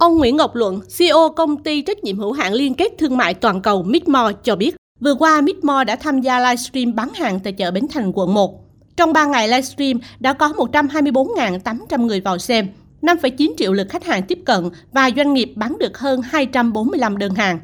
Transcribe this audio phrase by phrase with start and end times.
[0.00, 3.34] Ông Nguyễn Ngọc Luận, CEO công ty trách nhiệm hữu hạn liên kết thương mại
[3.34, 7.52] toàn cầu Midmore cho biết, vừa qua Midmore đã tham gia livestream bán hàng tại
[7.52, 8.64] chợ Bến Thành quận 1.
[8.96, 12.68] Trong 3 ngày livestream đã có 124.800 người vào xem,
[13.02, 17.34] 5,9 triệu lượt khách hàng tiếp cận và doanh nghiệp bán được hơn 245 đơn
[17.34, 17.58] hàng.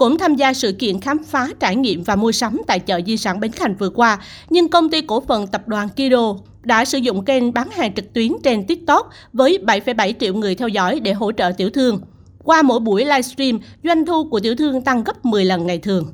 [0.00, 3.16] Cũng tham gia sự kiện khám phá, trải nghiệm và mua sắm tại chợ di
[3.16, 4.18] sản Bến Thành vừa qua,
[4.50, 8.12] nhưng công ty cổ phần tập đoàn Kido đã sử dụng kênh bán hàng trực
[8.12, 12.00] tuyến trên TikTok với 7,7 triệu người theo dõi để hỗ trợ tiểu thương.
[12.44, 16.06] Qua mỗi buổi livestream, doanh thu của tiểu thương tăng gấp 10 lần ngày thường.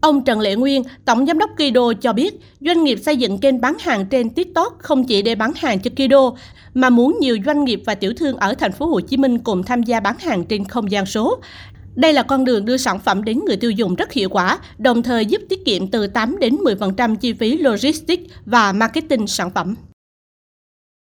[0.00, 3.60] Ông Trần Lệ Nguyên, Tổng Giám đốc Kido cho biết, doanh nghiệp xây dựng kênh
[3.60, 6.32] bán hàng trên TikTok không chỉ để bán hàng cho Kido,
[6.74, 9.62] mà muốn nhiều doanh nghiệp và tiểu thương ở thành phố Hồ Chí Minh cùng
[9.62, 11.38] tham gia bán hàng trên không gian số.
[11.94, 15.02] Đây là con đường đưa sản phẩm đến người tiêu dùng rất hiệu quả, đồng
[15.02, 19.74] thời giúp tiết kiệm từ 8 đến 10% chi phí logistics và marketing sản phẩm.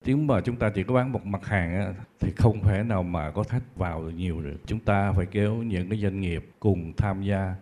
[0.05, 3.31] Nếu mà chúng ta chỉ có bán một mặt hàng thì không thể nào mà
[3.31, 4.57] có khách vào được nhiều được.
[4.65, 7.55] Chúng ta phải kéo những cái doanh nghiệp cùng tham gia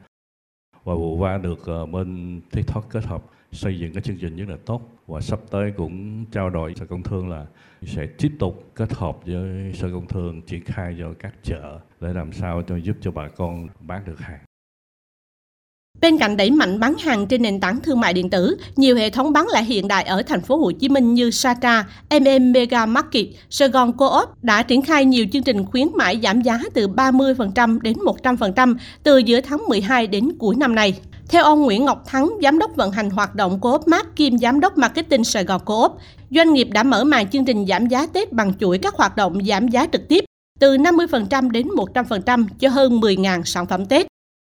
[0.84, 3.24] và vừa qua được ờ, bên TikTok kết hợp
[3.54, 6.86] xây dựng cái chương trình rất là tốt và sắp tới cũng trao đổi sở
[6.86, 7.46] công thương là
[7.86, 12.14] sẽ tiếp tục kết hợp với sở công thương triển khai cho các chợ để
[12.14, 14.40] làm sao cho giúp cho bà con bán được hàng.
[16.02, 19.10] Bên cạnh đẩy mạnh bán hàng trên nền tảng thương mại điện tử, nhiều hệ
[19.10, 22.86] thống bán lẻ hiện đại ở thành phố Hồ Chí Minh như Sata, MM Mega
[22.86, 26.88] Market, Sài Gòn Co-op đã triển khai nhiều chương trình khuyến mãi giảm giá từ
[26.88, 30.94] 30% đến 100% từ giữa tháng 12 đến cuối năm nay.
[31.30, 34.60] Theo ông Nguyễn Ngọc Thắng, giám đốc vận hành hoạt động Coop Mart kiêm giám
[34.60, 35.98] đốc marketing Sài Gòn Coop,
[36.30, 39.46] doanh nghiệp đã mở màn chương trình giảm giá Tết bằng chuỗi các hoạt động
[39.46, 40.26] giảm giá trực tiếp
[40.60, 44.08] từ 50% đến 100% cho hơn 10.000 sản phẩm Tết.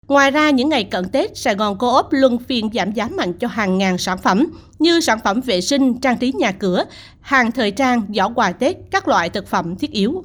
[0.07, 3.47] Ngoài ra, những ngày cận Tết, Sài Gòn Co-op luân phiên giảm giá mạnh cho
[3.47, 4.47] hàng ngàn sản phẩm
[4.79, 6.83] như sản phẩm vệ sinh, trang trí nhà cửa,
[7.21, 10.23] hàng thời trang, giỏ quà Tết, các loại thực phẩm thiết yếu.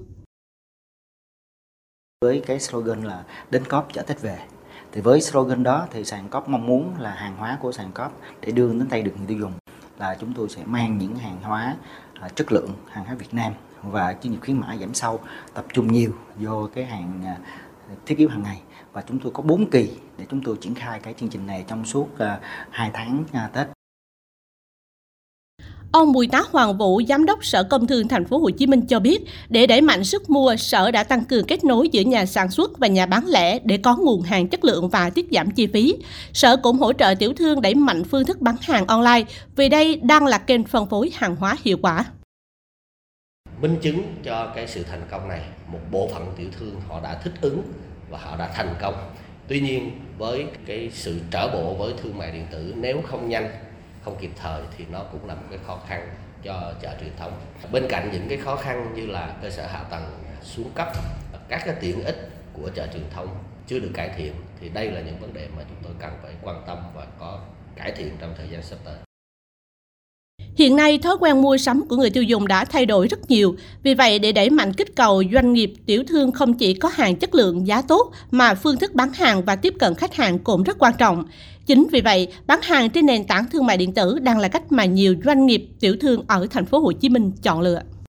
[2.20, 4.38] Với cái slogan là đến cóp chở Tết về,
[4.92, 8.20] thì với slogan đó thì sàn cóp mong muốn là hàng hóa của sàn cóp
[8.40, 9.52] để đưa đến tay được người tiêu dùng
[9.98, 11.76] là chúng tôi sẽ mang những hàng hóa
[12.20, 13.52] à, chất lượng hàng hóa Việt Nam
[13.82, 15.20] và chiến dịch khuyến mãi giảm sâu
[15.54, 17.36] tập trung nhiều vô cái hàng à,
[18.06, 18.60] thiết yếu hàng ngày
[18.92, 21.64] và chúng tôi có 4 kỳ để chúng tôi triển khai cái chương trình này
[21.68, 23.81] trong suốt à, 2 tháng à, Tết.
[25.92, 28.86] Ông Bùi Tá Hoàng Vũ, giám đốc Sở Công Thương thành phố Hồ Chí Minh
[28.86, 32.26] cho biết, để đẩy mạnh sức mua, Sở đã tăng cường kết nối giữa nhà
[32.26, 35.50] sản xuất và nhà bán lẻ để có nguồn hàng chất lượng và tiết giảm
[35.50, 35.96] chi phí.
[36.32, 39.22] Sở cũng hỗ trợ tiểu thương đẩy mạnh phương thức bán hàng online,
[39.56, 42.04] vì đây đang là kênh phân phối hàng hóa hiệu quả.
[43.60, 45.40] Minh chứng cho cái sự thành công này,
[45.72, 47.62] một bộ phận tiểu thương họ đã thích ứng
[48.10, 48.94] và họ đã thành công
[49.48, 53.50] tuy nhiên với cái sự trở bộ với thương mại điện tử nếu không nhanh
[54.04, 57.32] không kịp thời thì nó cũng là một cái khó khăn cho chợ truyền thống.
[57.72, 60.88] Bên cạnh những cái khó khăn như là cơ sở hạ tầng xuống cấp,
[61.48, 65.00] các cái tiện ích của chợ truyền thống chưa được cải thiện thì đây là
[65.00, 67.40] những vấn đề mà chúng tôi cần phải quan tâm và có
[67.76, 69.11] cải thiện trong thời gian sắp tới.
[70.56, 73.56] Hiện nay, thói quen mua sắm của người tiêu dùng đã thay đổi rất nhiều.
[73.82, 77.16] Vì vậy, để đẩy mạnh kích cầu doanh nghiệp tiểu thương không chỉ có hàng
[77.16, 80.62] chất lượng giá tốt, mà phương thức bán hàng và tiếp cận khách hàng cũng
[80.62, 81.24] rất quan trọng.
[81.66, 84.72] Chính vì vậy, bán hàng trên nền tảng thương mại điện tử đang là cách
[84.72, 87.82] mà nhiều doanh nghiệp tiểu thương ở thành phố Hồ Chí Minh chọn lựa.